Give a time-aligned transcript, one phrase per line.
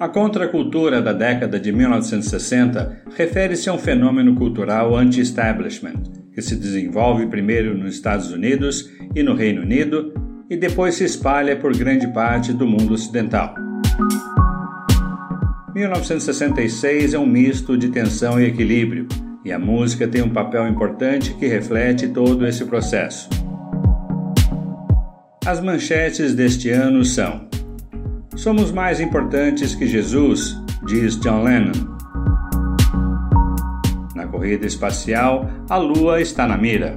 [0.00, 6.02] A contracultura da década de 1960 refere-se a um fenômeno cultural anti-establishment,
[6.32, 10.14] que se desenvolve primeiro nos Estados Unidos e no Reino Unido
[10.48, 13.54] e depois se espalha por grande parte do mundo ocidental.
[15.74, 19.06] 1966 é um misto de tensão e equilíbrio,
[19.44, 23.28] e a música tem um papel importante que reflete todo esse processo.
[25.44, 27.49] As manchetes deste ano são
[28.40, 31.72] Somos mais importantes que Jesus, diz John Lennon.
[34.14, 36.96] Na corrida espacial, a Lua está na mira.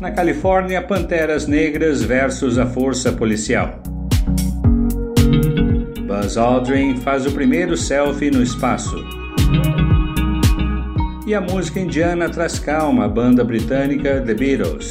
[0.00, 3.82] Na Califórnia, Panteras Negras versus a Força Policial.
[6.06, 8.96] Buzz Aldrin faz o primeiro selfie no espaço.
[11.26, 14.90] E a música indiana traz calma à banda britânica The Beatles.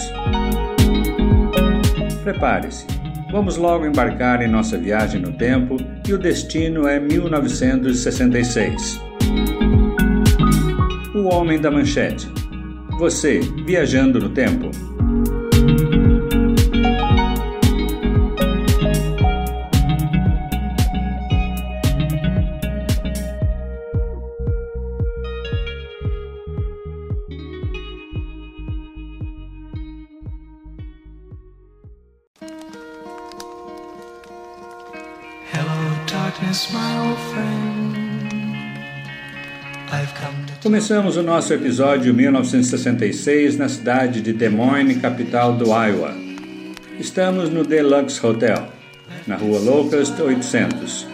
[2.23, 2.98] Prepare-se
[3.31, 5.77] Vamos logo embarcar em nossa viagem no tempo
[6.07, 8.99] e o destino é 1966.
[11.13, 12.27] O Homem da Manchete.
[12.97, 14.71] Você, viajando no tempo.
[40.69, 46.13] Começamos o nosso episódio 1966 na cidade de Des Moines, capital do Iowa.
[46.99, 48.67] Estamos no Deluxe Hotel,
[49.25, 51.07] na rua Locust 800.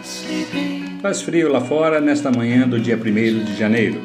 [1.00, 3.98] Faz frio lá fora nesta manhã do dia 1 de janeiro.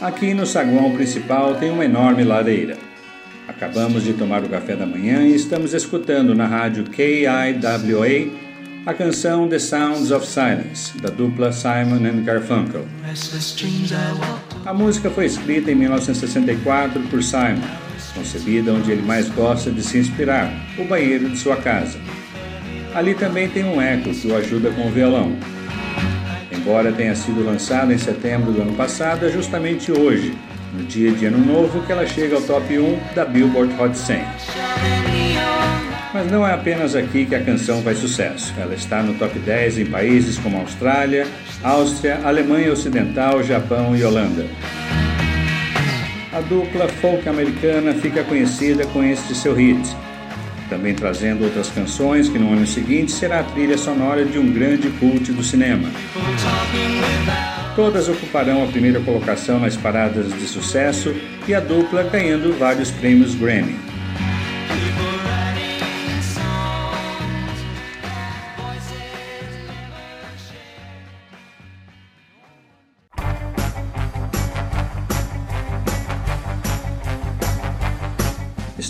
[0.00, 2.78] Aqui no saguão principal tem uma enorme lareira.
[3.46, 8.30] Acabamos de tomar o café da manhã e estamos escutando na rádio KIWA
[8.84, 12.84] a canção The Sounds of Silence, da dupla Simon and Garfunkel.
[14.66, 17.60] A música foi escrita em 1964 por Simon,
[18.14, 21.98] concebida onde ele mais gosta de se inspirar, o banheiro de sua casa.
[22.92, 25.36] Ali também tem um eco que o ajuda com o violão.
[26.50, 30.36] Embora tenha sido lançada em setembro do ano passado, é justamente hoje,
[30.74, 35.21] no dia de Ano Novo, que ela chega ao top 1 da Billboard Hot 100.
[36.14, 38.52] Mas não é apenas aqui que a canção faz sucesso.
[38.58, 41.26] Ela está no top 10 em países como Austrália,
[41.62, 44.46] Áustria, Alemanha Ocidental, Japão e Holanda.
[46.32, 49.80] A dupla folk americana fica conhecida com este seu hit,
[50.68, 54.88] também trazendo outras canções que no ano seguinte será a trilha sonora de um grande
[54.98, 55.88] cult do cinema.
[57.74, 61.14] Todas ocuparão a primeira colocação nas paradas de sucesso
[61.48, 63.76] e a dupla ganhando vários prêmios Grammy.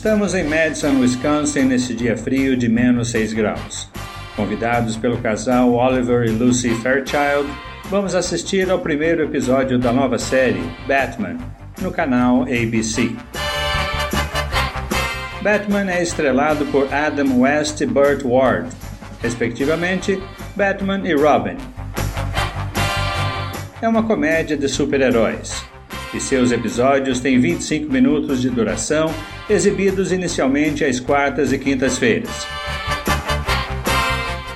[0.02, 3.88] Estamos em Madison, Wisconsin, nesse dia frio de menos 6 graus.
[4.34, 7.48] Convidados pelo casal Oliver e Lucy Fairchild,
[7.88, 11.36] vamos assistir ao primeiro episódio da nova série Batman,
[11.80, 13.14] no canal ABC.
[15.41, 18.68] Batman é estrelado por Adam West e Burt Ward,
[19.22, 20.20] respectivamente
[20.56, 21.56] Batman e Robin.
[23.80, 25.64] É uma comédia de super-heróis
[26.12, 29.14] e seus episódios têm 25 minutos de duração,
[29.48, 32.47] exibidos inicialmente às quartas e quintas-feiras.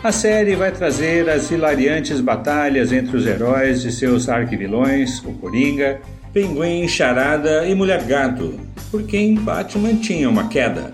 [0.02, 6.00] A série vai trazer as hilariantes batalhas entre os heróis e seus arquivilões, o Coringa,
[6.32, 8.60] Pinguim, Charada e Mulher Gato,
[8.91, 10.92] por quem Batman tinha uma queda.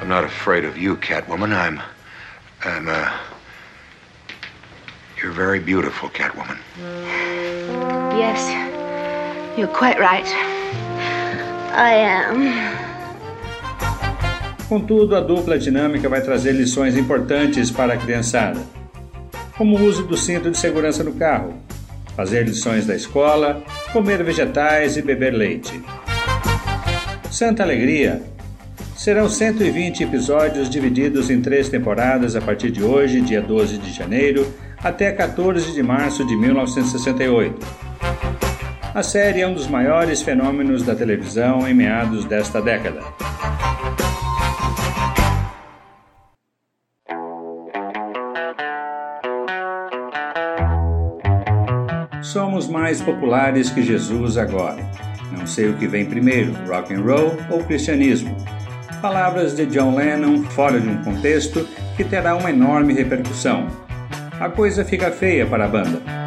[0.00, 1.52] I'm not afraid of you, Catwoman.
[1.52, 1.80] I'm.
[2.64, 3.10] I'm, uh.
[5.22, 6.58] You're very beautiful, Catwoman.
[8.16, 8.50] Yes.
[9.56, 10.26] You're quite right.
[11.70, 12.78] I am.
[14.68, 18.60] Contudo, a dupla dinâmica vai trazer lições importantes para a criançada,
[19.56, 21.54] como o uso do cinto de segurança no carro,
[22.16, 23.62] fazer lições da escola,
[23.92, 25.82] comer vegetais e beber leite.
[27.30, 28.22] Santa Alegria
[28.98, 34.52] Serão 120 episódios divididos em três temporadas a partir de hoje, dia 12 de janeiro,
[34.82, 37.87] até 14 de março de 1968.
[38.98, 43.00] A série é um dos maiores fenômenos da televisão em meados desta década.
[52.20, 54.84] Somos mais populares que Jesus agora.
[55.30, 58.36] Não sei o que vem primeiro, rock and roll ou cristianismo.
[59.00, 61.64] Palavras de John Lennon fora de um contexto
[61.96, 63.68] que terá uma enorme repercussão.
[64.40, 66.17] A coisa fica feia para a banda.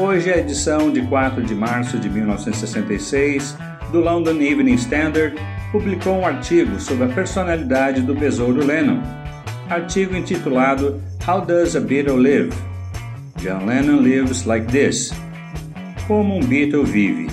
[0.00, 3.54] Hoje é a edição de 4 de março de 1966
[3.92, 5.36] do London Evening Standard
[5.70, 9.02] publicou um artigo sobre a personalidade do besouro Lennon.
[9.68, 12.50] Artigo intitulado How Does a Beatle Live?
[13.42, 15.12] John Lennon Lives Like This.
[16.08, 17.26] Como um Beatle vive.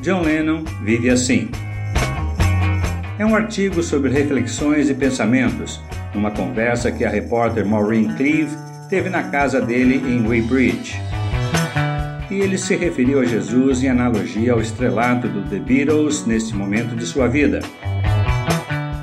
[0.00, 1.50] John Lennon vive assim.
[3.18, 5.80] É um artigo sobre reflexões e pensamentos,
[6.14, 8.56] numa conversa que a repórter Maureen Cleave
[8.88, 11.04] teve na casa dele em Weybridge.
[12.30, 16.96] E ele se referiu a Jesus em analogia ao estrelato do The Beatles neste momento
[16.96, 17.60] de sua vida.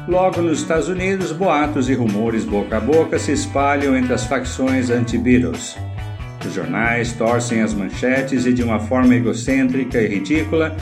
[0.07, 4.89] Logo nos Estados Unidos, boatos e rumores boca a boca se espalham entre as facções
[4.89, 5.77] anti-Beatles.
[6.45, 10.75] Os jornais torcem as manchetes e, de uma forma egocêntrica e ridícula,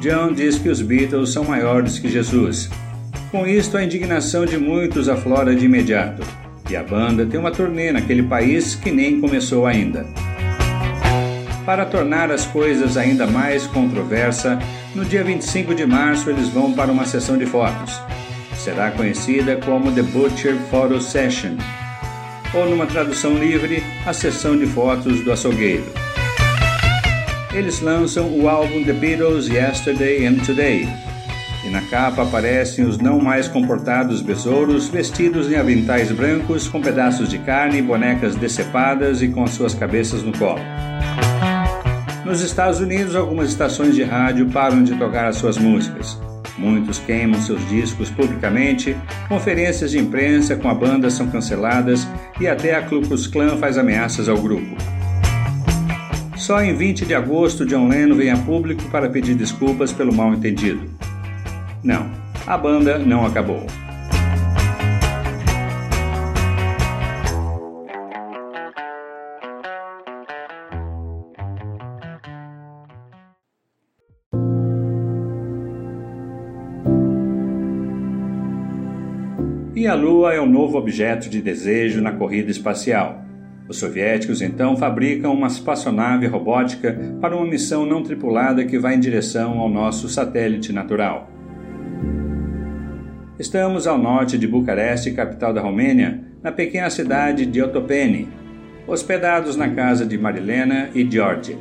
[0.00, 2.70] John diz que os Beatles são maiores que Jesus.
[3.32, 6.22] Com isto, a indignação de muitos aflora de imediato,
[6.70, 10.06] e a banda tem uma turnê naquele país que nem começou ainda.
[11.66, 14.58] Para tornar as coisas ainda mais controversa,
[14.94, 18.00] no dia 25 de março eles vão para uma sessão de fotos.
[18.56, 21.56] Será conhecida como The Butcher Photo Session,
[22.54, 25.84] ou numa tradução livre, a sessão de fotos do açougueiro
[27.56, 30.86] eles lançam o álbum The Beatles Yesterday and Today.
[31.64, 37.30] E na capa aparecem os não mais comportados besouros vestidos em aventais brancos com pedaços
[37.30, 40.60] de carne, bonecas decepadas e com suas cabeças no colo.
[42.26, 46.20] Nos Estados Unidos, algumas estações de rádio param de tocar as suas músicas.
[46.58, 48.96] Muitos queimam seus discos publicamente,
[49.28, 52.04] conferências de imprensa com a banda são canceladas
[52.40, 54.76] e até a Ku Klux Klan faz ameaças ao grupo.
[56.36, 60.34] Só em 20 de agosto, John Lennon vem a público para pedir desculpas pelo mal
[60.34, 60.82] entendido.
[61.84, 62.10] Não,
[62.44, 63.64] a banda não acabou.
[79.86, 83.24] E a Lua é um novo objeto de desejo na corrida espacial.
[83.68, 88.98] Os soviéticos então fabricam uma espaçonave robótica para uma missão não tripulada que vai em
[88.98, 91.30] direção ao nosso satélite natural.
[93.38, 98.28] Estamos ao norte de Bucareste, capital da Romênia, na pequena cidade de Otopeni,
[98.88, 101.56] hospedados na casa de Marilena e George.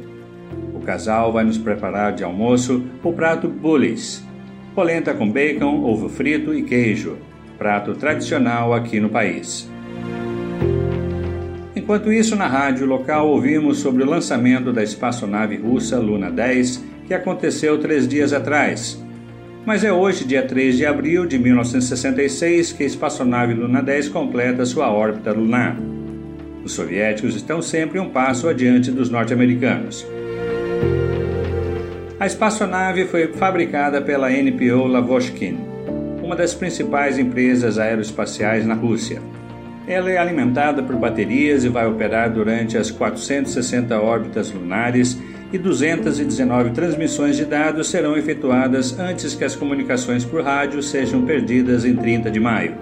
[0.73, 4.25] O casal vai nos preparar de almoço o prato bullis,
[4.73, 7.19] polenta com bacon, ovo frito e queijo,
[7.57, 9.69] prato tradicional aqui no país.
[11.75, 17.13] Enquanto isso, na rádio local, ouvimos sobre o lançamento da espaçonave russa Luna 10, que
[17.13, 18.99] aconteceu três dias atrás.
[19.65, 24.65] Mas é hoje, dia 3 de abril de 1966, que a espaçonave Luna 10 completa
[24.65, 25.77] sua órbita lunar.
[26.63, 30.05] Os soviéticos estão sempre um passo adiante dos norte-americanos.
[32.19, 35.74] A espaçonave foi fabricada pela NPO Lavochkin,
[36.25, 39.21] uma das principais empresas aeroespaciais na Rússia.
[39.87, 45.21] Ela é alimentada por baterias e vai operar durante as 460 órbitas lunares
[45.53, 51.85] e 219 transmissões de dados serão efetuadas antes que as comunicações por rádio sejam perdidas
[51.85, 52.75] em 30 de maio.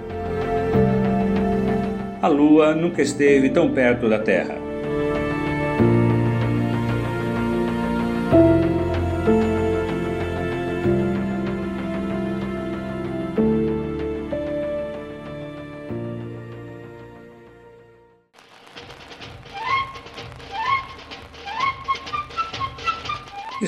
[2.21, 4.62] A Lua nunca esteve tão perto da Terra.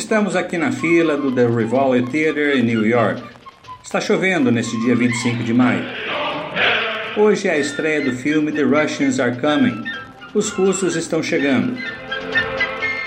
[0.05, 3.24] Estamos aqui na fila do The Rivoli Theatre em New York.
[3.83, 5.83] Está chovendo neste dia 25 de maio.
[7.17, 9.83] Hoje é a estreia do filme The Russians Are Coming.
[10.35, 11.75] Os russos estão chegando.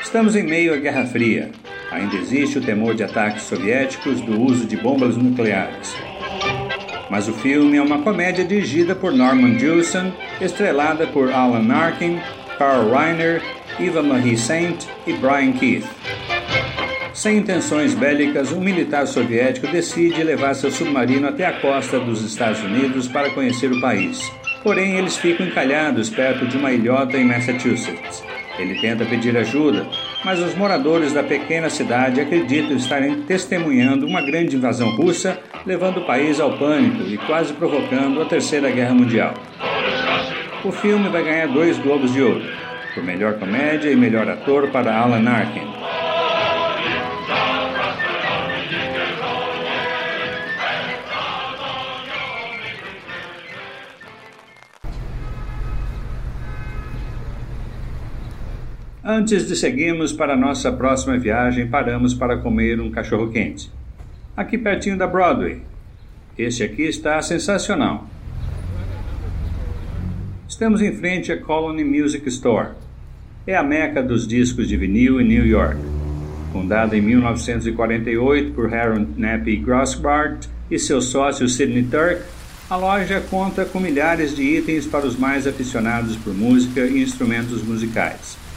[0.02, 1.52] Estamos em meio à Guerra Fria.
[1.92, 5.94] Ainda existe o temor de ataques soviéticos do uso de bombas nucleares.
[7.08, 12.18] Mas o filme é uma comédia dirigida por Norman Jewison, estrelada por Alan Arkin,
[12.58, 13.40] Carl Reiner,
[13.78, 15.86] Eva Marie Saint e Brian Keith.
[17.18, 22.62] Sem intenções bélicas, um militar soviético decide levar seu submarino até a costa dos Estados
[22.62, 24.20] Unidos para conhecer o país.
[24.62, 28.22] Porém, eles ficam encalhados perto de uma ilhota em Massachusetts.
[28.56, 29.84] Ele tenta pedir ajuda,
[30.24, 36.06] mas os moradores da pequena cidade acreditam estarem testemunhando uma grande invasão russa, levando o
[36.06, 39.34] país ao pânico e quase provocando a Terceira Guerra Mundial.
[40.64, 42.44] O filme vai ganhar dois Globos de Ouro,
[42.94, 45.66] por melhor comédia e melhor ator para Alan Arkin.
[59.10, 63.72] Antes de seguirmos para nossa próxima viagem, paramos para comer um cachorro-quente.
[64.36, 65.62] Aqui pertinho da Broadway.
[66.36, 68.06] Este aqui está sensacional.
[70.46, 72.72] Estamos em frente à Colony Music Store.
[73.46, 75.80] É a meca dos discos de vinil em New York.
[76.52, 82.20] Fundada em 1948 por Harold Nappy Grossbart e seu sócio Sidney Turk,
[82.68, 87.62] a loja conta com milhares de itens para os mais aficionados por música e instrumentos
[87.62, 88.47] musicais.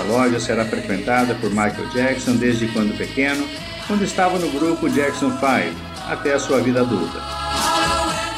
[0.00, 3.46] Esta loja será frequentada por Michael Jackson desde quando pequeno,
[3.86, 5.42] quando estava no grupo Jackson 5,
[6.08, 7.20] até a sua vida adulta.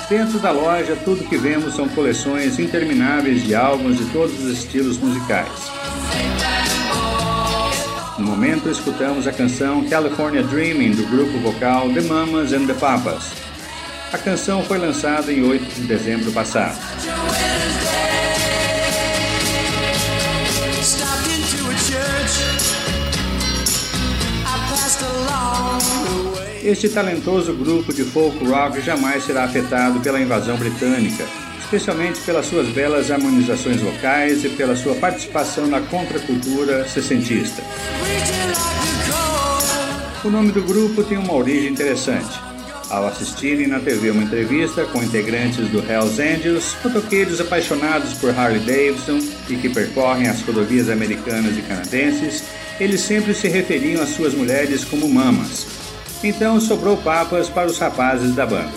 [0.08, 4.98] Dentro da loja, tudo que vemos são coleções intermináveis de álbuns de todos os estilos
[4.98, 5.52] musicais.
[8.18, 13.30] No momento, escutamos a canção California Dreaming do grupo vocal The Mamas and the Papas.
[14.12, 16.76] A canção foi lançada em 8 de dezembro passado.
[26.64, 31.26] Este talentoso grupo de folk rock jamais será afetado pela invasão britânica,
[31.60, 37.60] especialmente pelas suas belas harmonizações vocais e pela sua participação na contracultura sessentista.
[40.22, 42.38] O nome do grupo tem uma origem interessante.
[42.88, 48.60] Ao assistirem na TV uma entrevista com integrantes do Hells Angels, motoqueiros apaixonados por Harley
[48.60, 52.44] Davidson e que percorrem as rodovias americanas e canadenses,
[52.78, 55.81] eles sempre se referiam às suas mulheres como mamas.
[56.22, 58.70] Então sobrou papas para os rapazes da banda.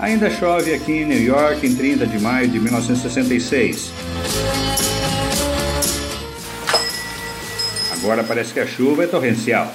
[0.00, 3.92] Ainda chove aqui em New York em 30 de maio de 1966.
[7.92, 9.70] Agora parece que a chuva é torrencial.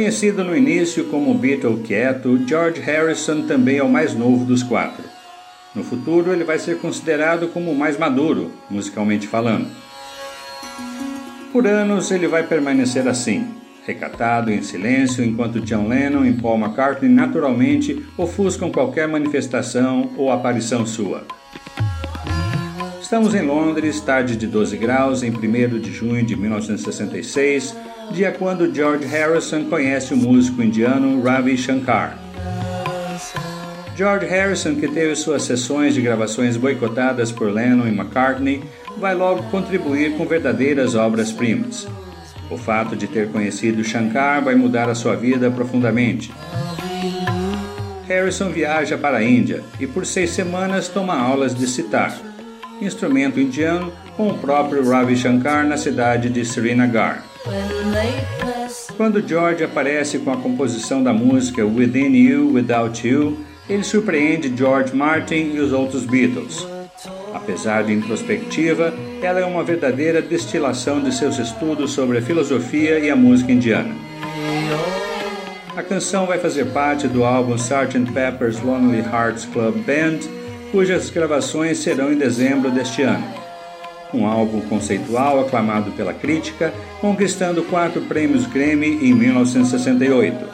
[0.00, 5.04] Conhecido no início como Beatle quieto, George Harrison também é o mais novo dos quatro.
[5.74, 9.68] No futuro, ele vai ser considerado como o mais maduro, musicalmente falando.
[11.52, 13.48] Por anos, ele vai permanecer assim,
[13.84, 20.86] recatado em silêncio, enquanto John Lennon e Paul McCartney naturalmente ofuscam qualquer manifestação ou aparição
[20.86, 21.26] sua.
[23.10, 27.76] Estamos em Londres, tarde de 12 graus, em 1 de junho de 1966,
[28.12, 32.16] dia quando George Harrison conhece o músico indiano Ravi Shankar.
[33.96, 38.62] George Harrison, que teve suas sessões de gravações boicotadas por Lennon e McCartney,
[38.96, 41.88] vai logo contribuir com verdadeiras obras-primas.
[42.48, 46.32] O fato de ter conhecido Shankar vai mudar a sua vida profundamente.
[48.06, 52.29] Harrison viaja para a Índia e por seis semanas toma aulas de sitar,
[52.80, 57.24] instrumento indiano, com o próprio Ravi Shankar na cidade de Srinagar.
[58.96, 64.94] Quando George aparece com a composição da música Within You, Without You, ele surpreende George
[64.94, 66.66] Martin e os outros Beatles.
[67.32, 73.08] Apesar de introspectiva, ela é uma verdadeira destilação de seus estudos sobre a filosofia e
[73.08, 73.94] a música indiana.
[75.76, 78.12] A canção vai fazer parte do álbum Sgt.
[78.12, 80.18] Pepper's Lonely Hearts Club Band,
[80.70, 83.40] cujas gravações serão em dezembro deste ano
[84.12, 90.49] um álbum conceitual aclamado pela crítica, conquistando quatro prêmios Grammy em 1968.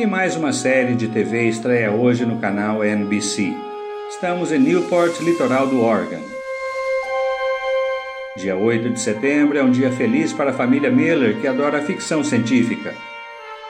[0.00, 3.52] E mais uma série de TV estreia hoje no canal NBC.
[4.08, 6.22] Estamos em Newport, litoral do Oregon.
[8.34, 12.24] Dia 8 de setembro é um dia feliz para a família Miller, que adora ficção
[12.24, 12.94] científica.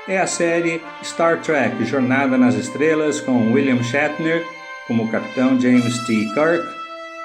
[0.06, 4.46] É a série Star Trek Jornada nas Estrelas com William Shatner
[4.86, 6.26] como capitão James T.
[6.26, 6.64] Kirk,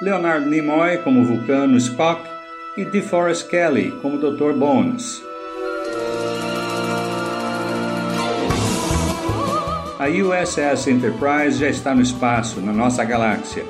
[0.02, 2.28] Leonard Nimoy como vulcano Spock
[2.76, 4.52] e DeForest Kelly como Dr.
[4.54, 5.25] Bones.
[10.06, 13.64] A USS Enterprise já está no espaço, na nossa galáxia.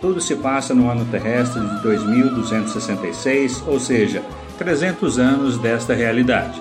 [0.00, 4.20] Tudo se passa no ano terrestre de 2266, ou seja,
[4.58, 6.60] 300 anos desta realidade.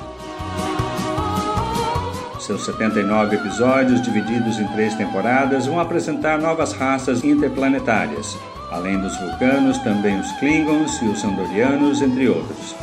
[2.39, 8.37] Seus 79 episódios, divididos em três temporadas, vão apresentar novas raças interplanetárias,
[8.69, 12.75] além dos vulcanos, também os Klingons e os Sandorianos, entre outros.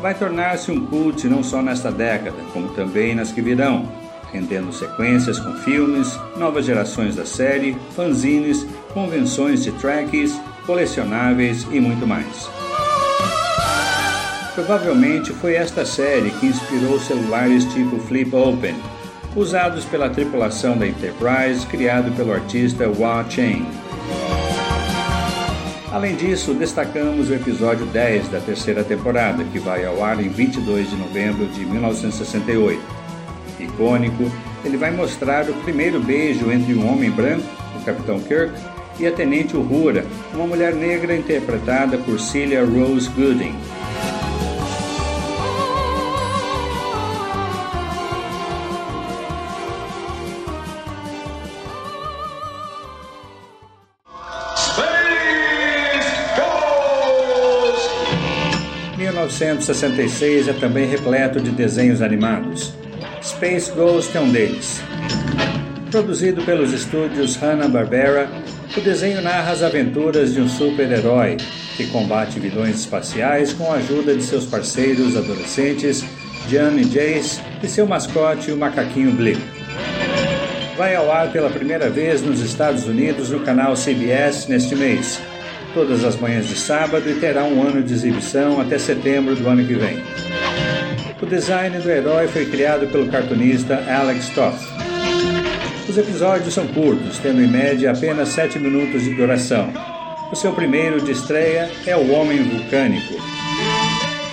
[0.00, 5.38] Vai tornar-se um cult não só nesta década, como também nas que virão, rendendo sequências
[5.38, 12.48] com filmes, novas gerações da série, fanzines, convenções de tracks, colecionáveis e muito mais.
[14.54, 18.74] Provavelmente foi esta série que inspirou celulares tipo Flip Open,
[19.36, 23.64] usados pela tripulação da Enterprise, criado pelo artista Wah Chang.
[25.90, 30.90] Além disso, destacamos o episódio 10 da terceira temporada, que vai ao ar em 22
[30.90, 32.97] de novembro de 1968.
[33.78, 34.30] Icônico,
[34.64, 37.46] ele vai mostrar o primeiro beijo entre um homem branco,
[37.80, 38.52] o Capitão Kirk,
[38.98, 40.04] e a Tenente Uhura,
[40.34, 43.54] uma mulher negra interpretada por Celia Rose Gooding.
[58.98, 62.74] ...1966 é também repleto de desenhos animados.
[63.38, 64.80] Space Ghost é um deles.
[65.92, 68.28] Produzido pelos estúdios Hanna-Barbera,
[68.76, 71.36] o desenho narra as aventuras de um super-herói
[71.76, 76.04] que combate vilões espaciais com a ajuda de seus parceiros adolescentes,
[76.48, 79.40] Jan e Jace, e seu mascote, o macaquinho Blip.
[80.76, 85.20] Vai ao ar pela primeira vez nos Estados Unidos no canal CBS neste mês,
[85.72, 89.64] todas as manhãs de sábado e terá um ano de exibição até setembro do ano
[89.64, 90.27] que vem.
[91.28, 94.58] Design do herói foi criado pelo cartunista Alex Toth.
[95.86, 99.70] Os episódios são curtos, tendo em média apenas 7 minutos de duração.
[100.32, 103.14] O seu primeiro de estreia é O Homem Vulcânico.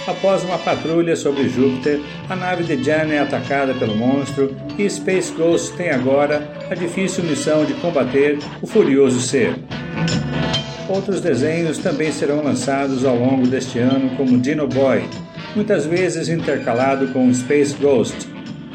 [0.08, 5.34] Após uma patrulha sobre Júpiter, a nave de Jan é atacada pelo monstro e Space
[5.34, 9.54] Ghost tem agora a difícil missão de combater o furioso ser.
[10.88, 15.04] Outros desenhos também serão lançados ao longo deste ano, como Dino Boy,
[15.56, 18.28] muitas vezes intercalado com Space Ghost,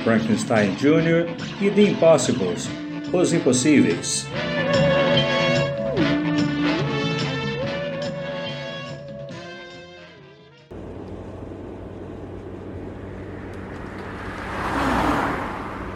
[0.03, 1.29] Frankenstein Jr.
[1.61, 2.69] e The Impossibles,
[3.13, 4.27] Os Impossíveis.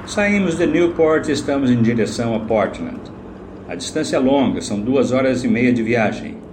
[0.07, 3.01] Saímos de Newport e estamos em direção a Portland.
[3.67, 6.44] A distância é longa, são duas horas e meia de viagem.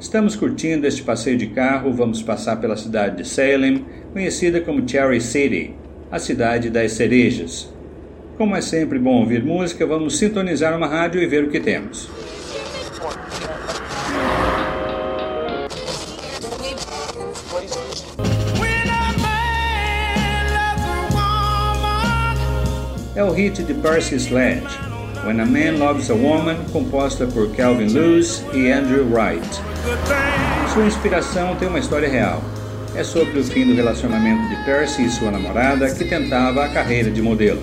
[0.00, 5.20] Estamos curtindo este passeio de carro, vamos passar pela cidade de Salem, conhecida como Cherry
[5.20, 5.74] City,
[6.08, 7.68] a cidade das cerejas.
[8.36, 12.08] Como é sempre bom ouvir música, vamos sintonizar uma rádio e ver o que temos.
[23.16, 24.78] É o hit de Percy Sledge,
[25.26, 29.67] When a Man Loves a Woman, composta por Calvin Lewis e Andrew Wright.
[30.78, 32.40] Sua inspiração tem uma história real.
[32.94, 37.10] É sobre o fim do relacionamento de Percy e sua namorada, que tentava a carreira
[37.10, 37.60] de modelo.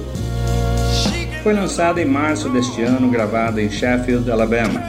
[1.41, 4.83] Foi lançada em março deste ano, gravada em Sheffield, Alabama.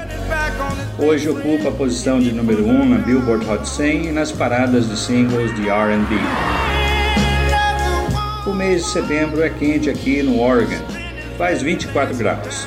[0.98, 4.88] Hoje ocupa a posição de número 1 um na Billboard Hot 100 e nas paradas
[4.88, 6.16] de singles de R&B.
[8.44, 10.82] O mês de setembro é quente aqui no Oregon,
[11.38, 12.66] faz 24 graus.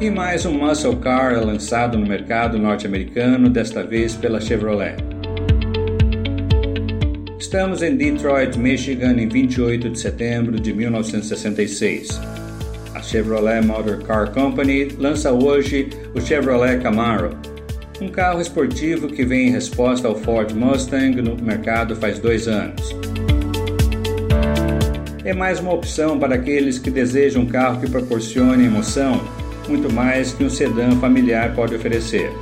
[0.00, 4.96] E mais um muscle car é lançado no mercado norte-americano, desta vez pela Chevrolet.
[7.38, 12.18] Estamos em Detroit, Michigan, em 28 de setembro de 1966.
[12.94, 17.36] A Chevrolet Motor Car Company lança hoje o Chevrolet Camaro,
[18.00, 22.96] um carro esportivo que vem em resposta ao Ford Mustang no mercado faz dois anos.
[25.26, 29.20] É mais uma opção para aqueles que desejam um carro que proporcione emoção
[29.70, 32.32] muito mais que um sedã familiar pode oferecer.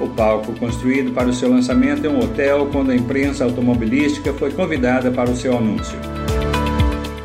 [0.00, 4.50] O palco construído para o seu lançamento é um hotel quando a imprensa automobilística foi
[4.50, 5.96] convidada para o seu anúncio.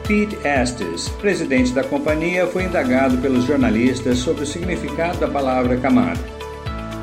[0.08, 6.20] Pete Estes, presidente da companhia, foi indagado pelos jornalistas sobre o significado da palavra Camaro.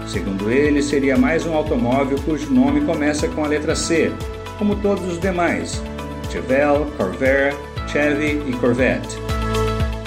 [0.06, 4.12] Segundo ele, seria mais um automóvel cujo nome começa com a letra C,
[4.58, 5.82] como todos os demais:
[6.30, 7.56] Chevelle, Corvair,
[7.88, 9.31] Chevy e Corvette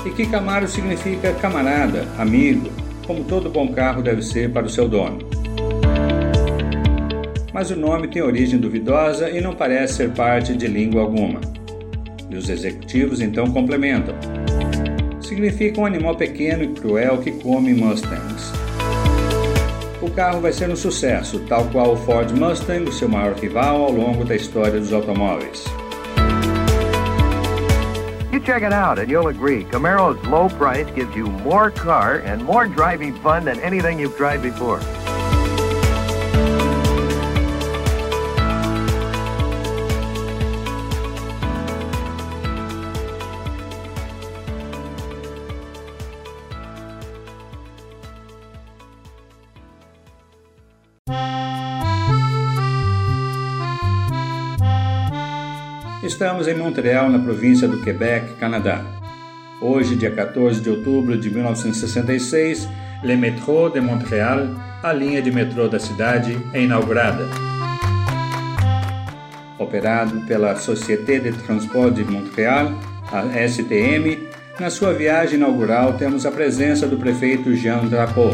[0.05, 2.69] e que Camaro significa camarada, amigo,
[3.07, 5.19] como todo bom carro deve ser para o seu dono.
[7.55, 11.39] mas o nome tem origem duvidosa e não parece ser parte de língua alguma.
[12.29, 14.13] E os executivos então complementam.
[15.21, 18.51] Significa um animal pequeno e cruel que come Mustangs.
[20.01, 23.83] O carro vai ser um sucesso, tal qual o Ford Mustang, o seu maior rival
[23.83, 25.63] ao longo da história dos automóveis.
[28.45, 29.63] Check it out and you'll agree.
[29.63, 34.43] Camaro's low price gives you more car and more driving fun than anything you've tried
[34.43, 34.79] before.
[56.15, 58.81] Estamos em Montreal, na província do Quebec, Canadá.
[59.59, 62.69] Hoje, dia 14 de outubro de 1966,
[63.03, 64.47] Le Métro de Montréal,
[64.81, 67.27] a linha de metrô da cidade, é inaugurada.
[69.59, 72.71] Operado pela Société de Transport de Montréal,
[73.11, 78.31] a STM, na sua viagem inaugural temos a presença do prefeito Jean Drapeau.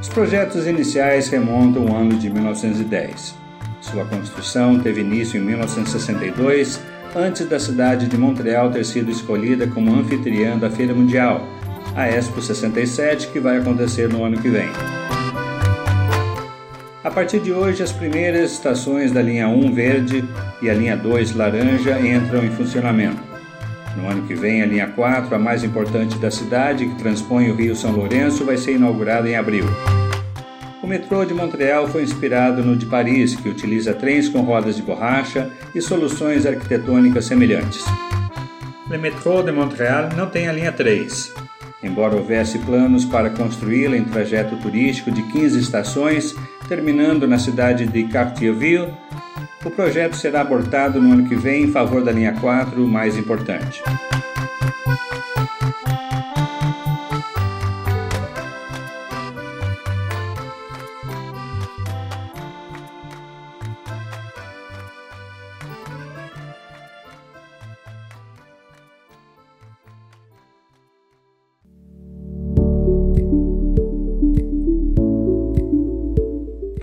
[0.00, 3.43] Os projetos iniciais remontam ao ano de 1910.
[3.90, 6.80] Sua construção teve início em 1962,
[7.14, 11.46] antes da cidade de Montreal ter sido escolhida como anfitriã da Feira Mundial,
[11.94, 14.68] a Expo 67, que vai acontecer no ano que vem.
[17.04, 20.24] A partir de hoje, as primeiras estações da linha 1 verde
[20.62, 23.22] e a linha 2 laranja entram em funcionamento.
[23.98, 27.54] No ano que vem, a linha 4, a mais importante da cidade, que transpõe o
[27.54, 29.66] Rio São Lourenço, vai ser inaugurada em abril.
[30.84, 34.82] O metrô de Montreal foi inspirado no de Paris, que utiliza trens com rodas de
[34.82, 37.82] borracha e soluções arquitetônicas semelhantes.
[38.86, 41.32] O metrô de Montreal não tem a linha 3.
[41.82, 46.34] Embora houvesse planos para construí-la em trajeto turístico de 15 estações,
[46.68, 48.92] terminando na cidade de Cartierville,
[49.64, 53.82] o projeto será abortado no ano que vem em favor da linha 4, mais importante.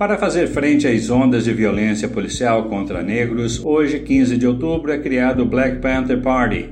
[0.01, 4.97] Para fazer frente às ondas de violência policial contra negros, hoje, 15 de outubro, é
[4.97, 6.67] criado o Black Panther Party,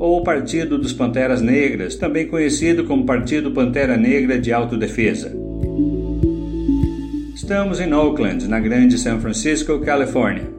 [0.00, 5.32] ou Partido dos Panteras Negras, também conhecido como Partido Pantera Negra de Autodefesa.
[7.36, 10.50] Estamos em Oakland, na grande São Francisco, Califórnia.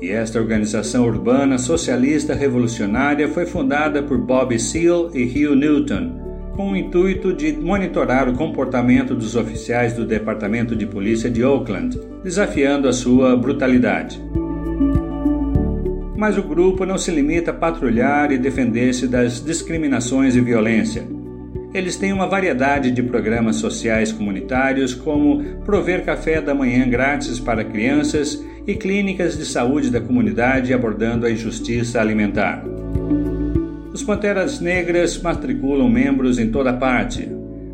[0.00, 6.21] E esta organização urbana socialista revolucionária foi fundada por Bob Seale e Hugh Newton,
[6.56, 11.98] com o intuito de monitorar o comportamento dos oficiais do Departamento de Polícia de Oakland,
[12.22, 14.22] desafiando a sua brutalidade.
[16.16, 21.04] Mas o grupo não se limita a patrulhar e defender-se das discriminações e violência.
[21.74, 27.64] Eles têm uma variedade de programas sociais comunitários, como prover café da manhã grátis para
[27.64, 32.62] crianças e clínicas de saúde da comunidade abordando a injustiça alimentar.
[33.92, 37.28] Os Panteras Negras matriculam membros em toda parte,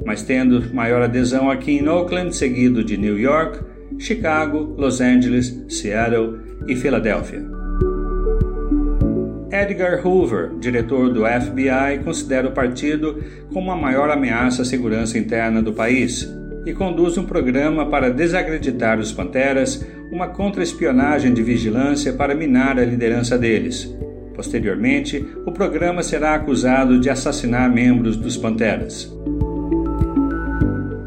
[0.04, 3.60] mas tendo maior adesão aqui em Oakland, seguido de New York,
[4.00, 7.46] Chicago, Los Angeles, Seattle e Filadélfia.
[9.52, 15.62] Edgar Hoover, diretor do FBI, considera o partido como a maior ameaça à segurança interna
[15.62, 16.28] do país
[16.66, 22.84] e conduz um programa para desacreditar os Panteras, uma contra-espionagem de vigilância para minar a
[22.84, 23.94] liderança deles,
[24.38, 29.12] Posteriormente, o programa será acusado de assassinar membros dos Panteras.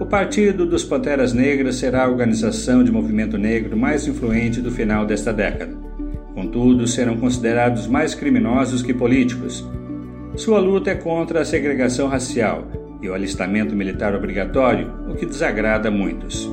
[0.02, 5.06] O Partido dos Panteras Negras será a organização de movimento negro mais influente do final
[5.06, 5.74] desta década.
[6.36, 9.66] Contudo, serão considerados mais criminosos que políticos.
[10.36, 12.68] Sua luta é contra a segregação racial
[13.02, 16.52] e o alistamento militar obrigatório, o que desagrada a muitos.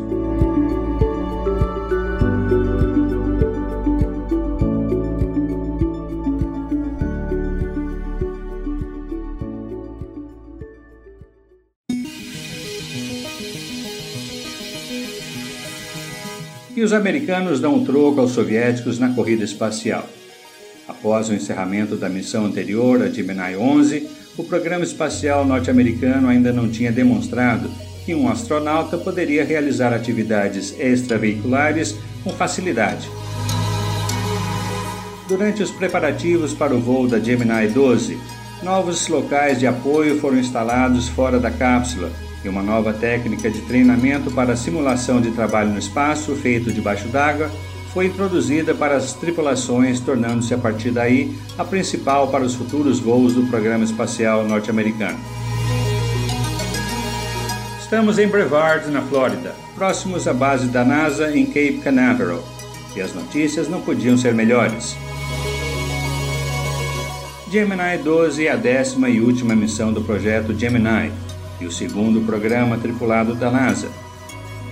[16.78, 20.08] E os americanos dão um troco aos soviéticos na corrida espacial.
[20.86, 26.68] Após o encerramento da missão anterior, a Gemini 11, o programa espacial norte-americano ainda não
[26.68, 27.68] tinha demonstrado
[28.06, 33.10] que um astronauta poderia realizar atividades extraveiculares com facilidade.
[35.26, 38.16] Durante os preparativos para o voo da Gemini 12,
[38.62, 42.08] novos locais de apoio foram instalados fora da cápsula
[42.44, 47.50] e uma nova técnica de treinamento para simulação de trabalho no espaço feito debaixo d'água
[47.92, 53.34] foi introduzida para as tripulações, tornando-se a partir daí a principal para os futuros voos
[53.34, 55.18] do programa espacial norte-americano.
[57.80, 62.44] Estamos em Brevard, na Flórida, próximos à base da NASA em Cape Canaveral,
[62.94, 64.94] e as notícias não podiam ser melhores.
[67.50, 71.10] Gemini 12 é a décima e última missão do projeto Gemini
[71.60, 73.88] e o segundo programa tripulado da NASA.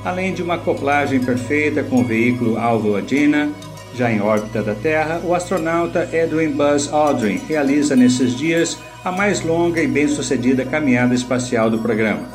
[0.04, 3.50] Além de uma acoplagem perfeita com o veículo alvo Agena,
[3.94, 9.42] já em órbita da Terra, o astronauta Edwin Buzz Aldrin realiza nesses dias a mais
[9.42, 12.28] longa e bem-sucedida caminhada espacial do programa.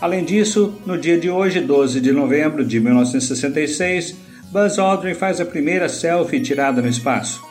[0.00, 4.14] Além disso, no dia de hoje, 12 de novembro de 1966,
[4.52, 7.42] Buzz Aldrin faz a primeira selfie tirada no espaço.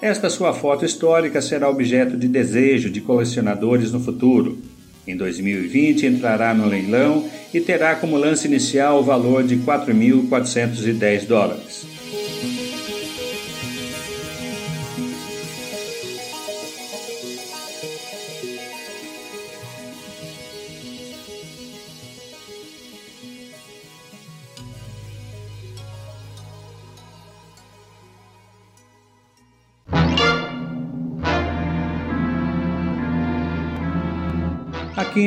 [0.00, 4.58] Esta sua foto histórica será objeto de desejo de colecionadores no futuro.
[5.06, 11.95] Em 2020 entrará no leilão e terá como lance inicial o valor de 4.410 dólares.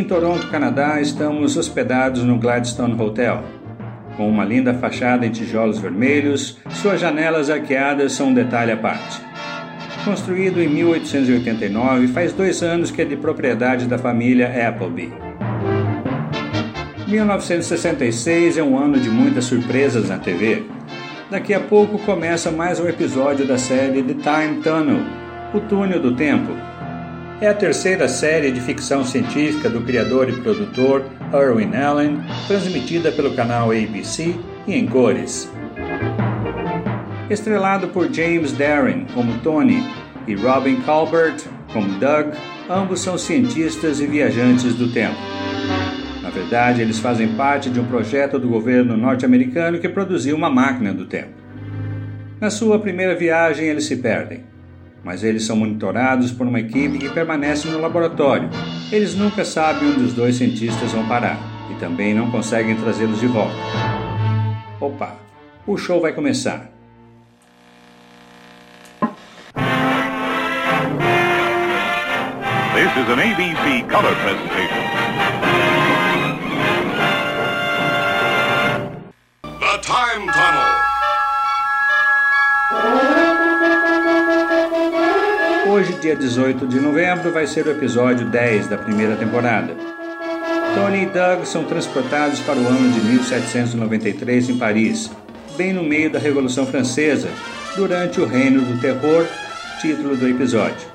[0.09, 3.43] Toronto, Canadá, estamos hospedados no Gladstone Hotel.
[4.17, 9.21] Com uma linda fachada em tijolos vermelhos, suas janelas arqueadas são um detalhe à parte.
[10.03, 15.13] Construído em 1889, faz dois anos que é de propriedade da família Appleby.
[17.07, 20.63] 1966 é um ano de muitas surpresas na TV.
[21.29, 25.01] Daqui a pouco começa mais um episódio da série The Time Tunnel,
[25.53, 26.51] o túnel do tempo,
[27.41, 33.33] é a terceira série de ficção científica do criador e produtor Irwin Allen, transmitida pelo
[33.33, 34.35] canal ABC
[34.67, 35.49] e em cores.
[37.29, 39.81] Estrelado por James Darren como Tony
[40.27, 41.37] e Robin Colbert
[41.71, 42.33] como Doug,
[42.69, 45.15] ambos são cientistas e viajantes do tempo.
[46.21, 50.93] Na verdade, eles fazem parte de um projeto do governo norte-americano que produziu uma máquina
[50.93, 51.39] do tempo.
[52.41, 54.48] Na sua primeira viagem, eles se perdem
[55.03, 58.49] mas eles são monitorados por uma equipe que permanece no laboratório.
[58.91, 61.37] Eles nunca sabem onde os dois cientistas vão parar
[61.71, 63.55] e também não conseguem trazê-los de volta.
[64.79, 65.15] Opa,
[65.65, 66.69] o show vai começar.
[72.73, 74.83] This is an ABC color presentation.
[79.59, 80.78] The Time Tunnel.
[85.79, 89.73] Hoje, dia 18 de novembro, vai ser o episódio 10 da primeira temporada.
[90.75, 95.09] Tony e Doug são transportados para o ano de 1793 em Paris,
[95.55, 97.29] bem no meio da Revolução Francesa,
[97.77, 99.25] durante o Reino do Terror,
[99.79, 100.85] título do episódio.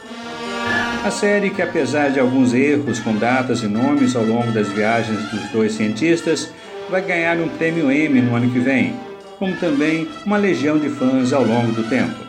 [1.02, 5.30] A série, que apesar de alguns erros com datas e nomes ao longo das viagens
[5.30, 6.52] dos dois cientistas,
[6.90, 8.94] vai ganhar um prêmio Emmy no ano que vem,
[9.38, 12.23] como também uma legião de fãs ao longo do tempo.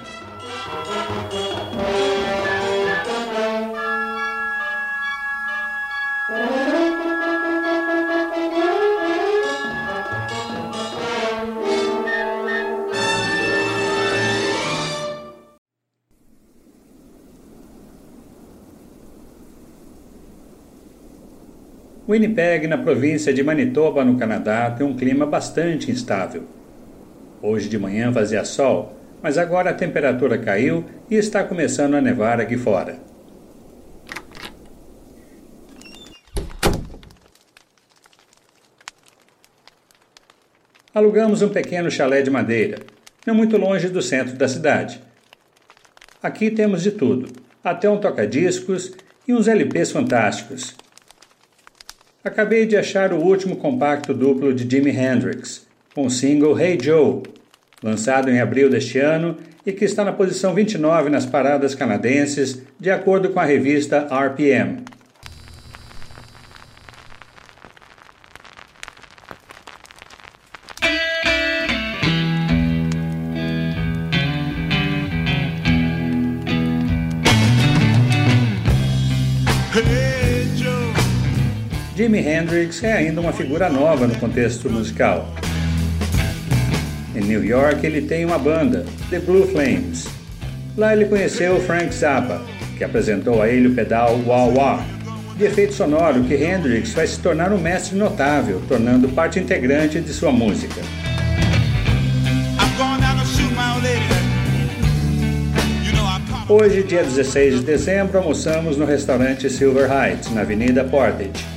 [22.16, 26.46] Winnipeg, na província de Manitoba, no Canadá, tem um clima bastante instável.
[27.42, 32.40] Hoje de manhã fazia sol, mas agora a temperatura caiu e está começando a nevar
[32.40, 32.98] aqui fora.
[40.94, 42.80] Alugamos um pequeno chalé de madeira,
[43.28, 45.02] não muito longe do centro da cidade.
[46.24, 47.28] Aqui temos de tudo,
[47.62, 48.94] até um toca-discos
[49.28, 50.74] e uns LPs fantásticos,
[52.26, 57.22] Acabei de achar o último compacto duplo de Jimi Hendrix, com o single Hey Joe,
[57.84, 62.90] lançado em abril deste ano e que está na posição 29 nas paradas canadenses, de
[62.90, 64.85] acordo com a revista RPM.
[82.76, 85.34] Hendrix é ainda uma figura nova no contexto musical.
[87.16, 90.08] Em New York, ele tem uma banda, The Blue Flames.
[90.76, 92.42] Lá ele conheceu Frank Zappa,
[92.78, 94.86] que apresentou a ele o pedal Wah Wah.
[95.38, 100.12] de efeito sonoro que Hendrix vai se tornar um mestre notável, tornando parte integrante de
[100.12, 100.82] sua música.
[106.48, 111.55] Hoje, dia 16 de dezembro, almoçamos no restaurante Silver Heights, na Avenida Portage.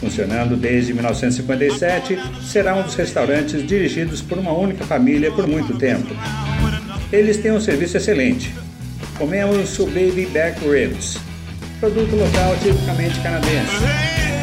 [0.00, 6.08] Funcionando desde 1957, será um dos restaurantes dirigidos por uma única família por muito tempo.
[7.12, 8.54] Eles têm um serviço excelente.
[9.18, 11.18] Comemos o Baby Back Ribs,
[11.78, 13.76] produto local tipicamente canadense.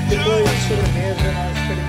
[0.07, 1.86] Depois, de sobremesa, nós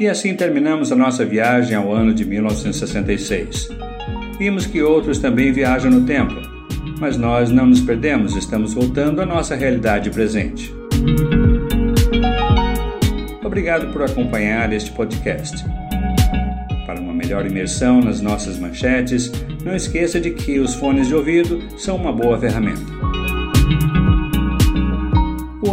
[0.00, 3.68] E assim terminamos a nossa viagem ao ano de 1966.
[4.38, 6.40] Vimos que outros também viajam no tempo,
[6.98, 10.74] mas nós não nos perdemos, estamos voltando à nossa realidade presente.
[13.44, 15.62] Obrigado por acompanhar este podcast.
[16.86, 19.30] Para uma melhor imersão nas nossas manchetes,
[19.62, 22.99] não esqueça de que os fones de ouvido são uma boa ferramenta.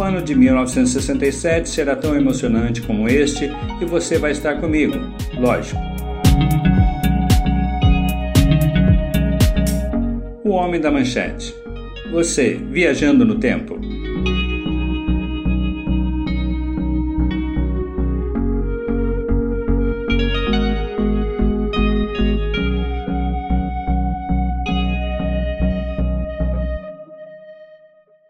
[0.08, 4.94] Ano de 1967 será tão emocionante como este e você vai estar comigo,
[5.38, 5.78] lógico.
[10.42, 11.54] O Homem da Manchete.
[12.10, 13.78] Você, viajando no tempo.